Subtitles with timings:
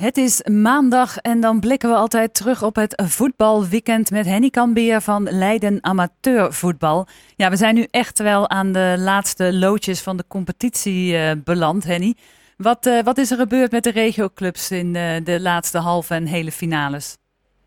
[0.00, 5.00] Het is maandag en dan blikken we altijd terug op het voetbalweekend met Henny Kambeer
[5.00, 7.06] van Leiden Amateurvoetbal.
[7.36, 11.84] Ja, we zijn nu echt wel aan de laatste loodjes van de competitie uh, beland,
[11.84, 12.14] Henny.
[12.56, 16.26] Wat, uh, wat is er gebeurd met de regioclubs in uh, de laatste halve en
[16.26, 17.16] hele finales?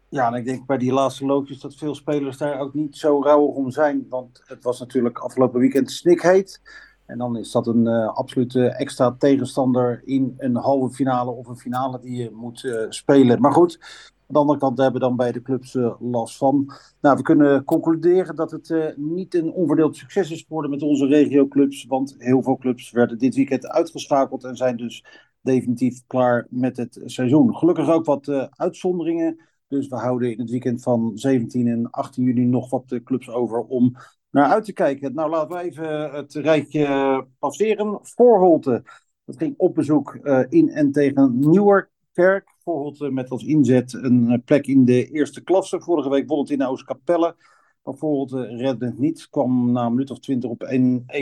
[0.09, 3.21] Ja, en ik denk bij die laatste loodjes dat veel spelers daar ook niet zo
[3.23, 4.05] rauwig om zijn.
[4.09, 6.61] Want het was natuurlijk afgelopen weekend snikheet.
[7.05, 11.57] En dan is dat een uh, absolute extra tegenstander in een halve finale of een
[11.57, 13.41] finale die je moet uh, spelen.
[13.41, 16.73] Maar goed, aan de andere kant hebben dan bij de clubs uh, last van.
[17.01, 21.85] Nou, we kunnen concluderen dat het niet een onverdeeld succes is geworden met onze regioclubs.
[21.85, 25.05] Want heel veel clubs werden dit weekend uitgeschakeld en zijn dus
[25.41, 27.55] definitief klaar met het seizoen.
[27.55, 29.39] Gelukkig ook wat uitzonderingen.
[29.67, 33.59] Dus we houden in het weekend van 17 en 18 juni nog wat clubs over
[33.59, 33.95] om
[34.33, 35.13] naar uit te kijken.
[35.13, 37.99] Nou, laten we even het rijtje passeren.
[38.01, 38.83] Voorholte,
[39.25, 42.55] dat ging op bezoek uh, in en tegen Nieuwerkerk.
[42.63, 45.81] Voorholte met als inzet een eh, plek in de eerste klasse.
[45.81, 47.35] Vorige week won het in Oostkapelle.
[47.83, 49.27] Maar Voorholte redde het niet.
[49.29, 50.63] Kwam na een minuut of twintig op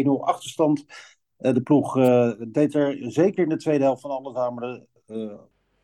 [0.08, 0.86] 1-0 achterstand.
[1.38, 1.94] De ploeg
[2.48, 4.54] deed er zeker in de tweede helft van alles aan.
[4.54, 5.38] Maar de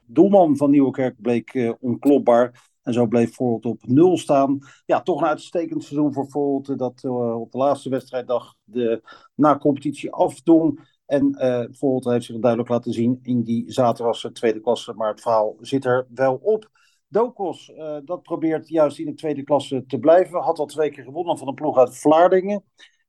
[0.06, 2.72] doelman van Nieuwerkerk bleek onklopbaar.
[2.88, 4.59] En zo bleef Voorholt op nul staan.
[4.85, 6.77] Ja, toch een uitstekend seizoen voor Voorholt.
[6.77, 9.02] Dat uh, op de laatste wedstrijddag de
[9.35, 10.95] na-competitie afdong.
[11.05, 14.94] En uh, Voorholt heeft zich duidelijk laten zien in die zaterdagse tweede klasse.
[14.94, 16.69] Maar het verhaal zit er wel op.
[17.07, 17.71] Dokos,
[18.05, 20.41] dat probeert juist in de tweede klasse te blijven.
[20.41, 22.63] Had al twee keer gewonnen van een ploeg uit Vlaardingen.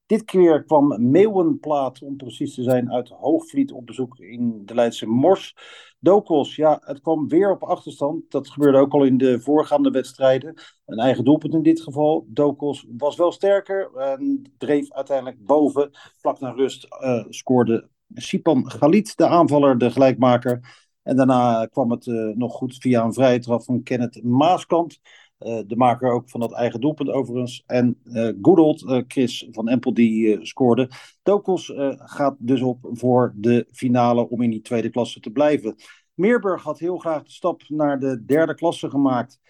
[0.08, 5.06] Dit keer kwam Meeuwenplaat, om precies te zijn, uit Hoogvliet op bezoek in de Leidse
[5.06, 5.56] Mors.
[6.00, 8.30] Dokos, ja, het kwam weer op achterstand.
[8.30, 10.54] Dat gebeurde ook al in de voorgaande wedstrijden.
[10.86, 12.26] Een eigen doelpunt in dit geval.
[12.28, 15.90] Dokos was wel sterker en dreef uiteindelijk boven.
[16.16, 20.86] Vlak naar rust uh, scoorde Sipan Galit, de aanvaller, de gelijkmaker.
[21.02, 25.00] En daarna kwam het uh, nog goed via een vrije trap van Kenneth Maaskant.
[25.46, 27.62] Uh, de maker ook van dat eigen doelpunt overigens.
[27.66, 30.90] En uh, good old uh, Chris van Empel die scoorde.
[31.22, 35.74] Dokos gaat dus op voor de finale om in die tweede klasse te blijven.
[36.14, 39.40] Meerburg had heel graag de stap naar de derde klasse gemaakt.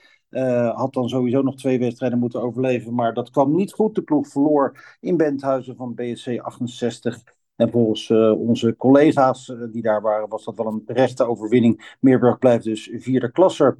[0.75, 2.95] had dan sowieso nog twee wedstrijden moeten overleven.
[2.95, 3.95] Maar dat kwam niet goed.
[3.95, 7.23] De ploeg verloor in Benthuizen van BSC 68.
[7.57, 11.97] En volgens onze collega's die daar waren, was dat wel een rechte overwinning.
[12.01, 13.77] Meerburg blijft dus vierde klasser.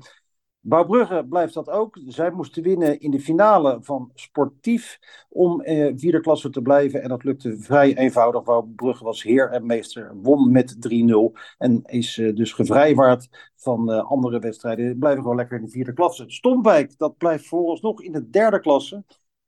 [0.61, 1.99] Bouwbrugge blijft dat ook.
[2.07, 4.99] Zij moesten winnen in de finale van Sportief
[5.29, 7.03] om eh, vierde klasse te blijven.
[7.03, 8.43] En dat lukte vrij eenvoudig.
[8.43, 11.41] Bouwbrugge was heer en meester, won met 3-0.
[11.59, 14.99] En is eh, dus gevrijwaard van uh, andere wedstrijden.
[14.99, 16.25] Blijven gewoon lekker in de vierde klasse.
[16.27, 19.05] Stomwijk, dat blijft vooralsnog in de derde klasse.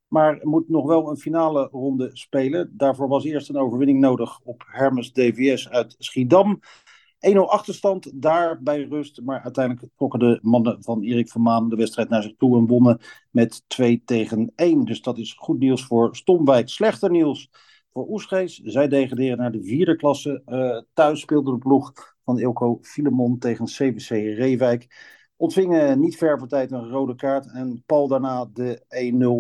[0.09, 2.73] Maar moet nog wel een finale ronde spelen.
[2.77, 6.61] Daarvoor was eerst een overwinning nodig op Hermes DVS uit Schiedam.
[7.29, 9.21] 1-0 achterstand daar bij rust.
[9.23, 12.67] Maar uiteindelijk trokken de mannen van Erik van Maan de wedstrijd naar zich toe en
[12.67, 13.01] wonnen
[13.31, 14.85] met 2 tegen 1.
[14.85, 16.69] Dus dat is goed nieuws voor Stomwijk.
[16.69, 17.51] Slechter nieuws
[17.93, 18.61] voor Oesgees.
[18.65, 20.43] Zij degraderen naar de vierde klasse.
[20.47, 21.93] Uh, thuis speelde de ploeg
[22.25, 24.89] van Ilko Filemon tegen CVC Reewijk.
[25.37, 27.53] Ontvingen niet ver voor tijd een rode kaart.
[27.53, 28.83] En Paul daarna de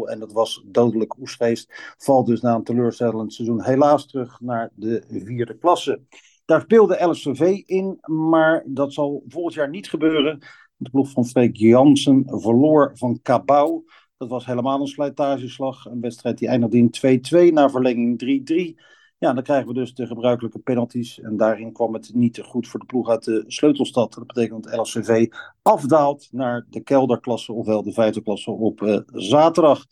[0.06, 0.10] 1-0.
[0.10, 1.94] En dat was dodelijk Oesgeest.
[1.98, 6.00] Valt dus na een teleurstellend seizoen helaas terug naar de vierde klasse.
[6.50, 10.38] Daar speelde LSVV in, maar dat zal volgend jaar niet gebeuren.
[10.76, 13.84] De ploeg van Freek Jansen verloor van Cabau.
[14.16, 15.84] Dat was helemaal een slijtageslag.
[15.84, 18.42] Een wedstrijd die eindigde in 2-2 na verlenging
[18.76, 18.80] 3-3.
[19.18, 21.20] Ja, dan krijgen we dus de gebruikelijke penalties.
[21.20, 24.14] En daarin kwam het niet goed voor de ploeg uit de sleutelstad.
[24.14, 25.26] Dat betekent dat LSVV
[25.62, 29.86] afdaalt naar de kelderklasse, ofwel de vijfde klasse op uh, zaterdag.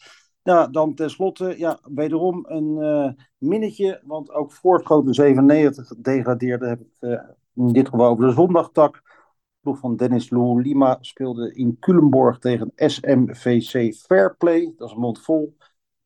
[0.49, 7.21] Ja, dan tenslotte, ja, wederom een uh, minnetje, want ook Voorschoten 97 degradeerde, heb uh,
[7.55, 9.03] in dit geval over de zondagtak.
[9.61, 15.21] Ploeg van Dennis Lou Lima speelde in Culemborg tegen SMVC Fairplay, dat is een mond
[15.21, 15.57] vol.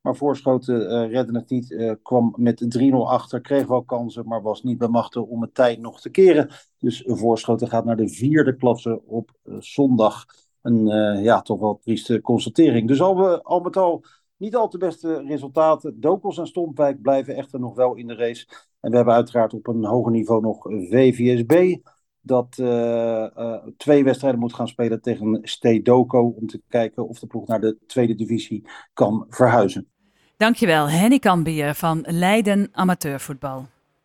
[0.00, 4.62] Maar Voorschoten uh, redde het niet, kwam met 3-0 achter, kreeg wel kansen, maar was
[4.62, 6.48] niet bemachtigd om het tijd nog te keren.
[6.78, 10.24] Dus Voorschoten gaat naar de vierde klasse op zondag.
[10.62, 10.86] Een
[11.22, 12.88] ja, toch wel trieste constatering.
[12.88, 14.04] Dus al, al met al
[14.42, 16.00] niet al te beste resultaten.
[16.00, 18.46] Dokels en Stompwijk blijven echter nog wel in de race.
[18.80, 21.76] En we hebben uiteraard op een hoger niveau nog VVSB.
[22.20, 26.34] Dat uh, uh, twee wedstrijden moet gaan spelen tegen Stedoco.
[26.40, 29.88] Om te kijken of de ploeg naar de tweede divisie kan verhuizen.
[30.36, 33.66] Dankjewel, Henny Kambier van Leiden Amateurvoetbal.